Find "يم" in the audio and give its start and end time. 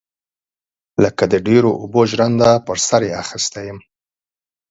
3.69-3.79